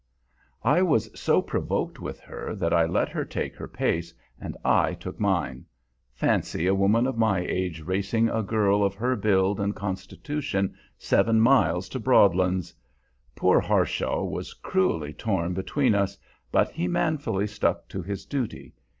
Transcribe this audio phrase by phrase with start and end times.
[0.63, 4.95] I was so provoked with her that I let her take her pace and I
[4.95, 5.67] took mine.
[6.11, 11.39] Fancy a woman of my age racing a girl of her build and constitution seven
[11.39, 12.73] miles to Broadlands!
[13.35, 16.17] Poor Harshaw was cruelly torn between us,
[16.51, 18.73] but he manfully stuck to his duty.